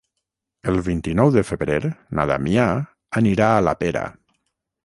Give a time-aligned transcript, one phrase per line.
[0.71, 1.77] El vint-i-nou de febrer
[2.21, 2.65] na Damià
[3.23, 4.07] anirà a la Pera.